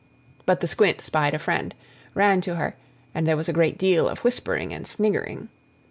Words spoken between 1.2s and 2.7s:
a friend, ran to